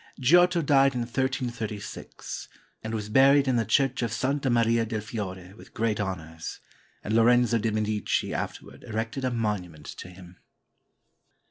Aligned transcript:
Giotto 0.19 0.63
died 0.63 0.95
in 0.95 1.01
1336, 1.01 2.49
and 2.83 2.91
was 2.95 3.07
buried 3.07 3.47
in 3.47 3.57
the 3.57 3.65
Church 3.65 4.01
of 4.01 4.11
Santa 4.11 4.49
Maria 4.49 4.83
del 4.83 4.99
Fiore 5.01 5.53
with 5.53 5.75
great 5.75 5.99
honors, 5.99 6.59
and 7.03 7.15
Lorenzo 7.15 7.59
de' 7.59 7.71
Medici 7.71 8.33
afterward 8.33 8.83
erected 8.85 9.23
a 9.23 9.29
monument 9.29 9.85
to 9.85 10.07
him. 10.09 10.37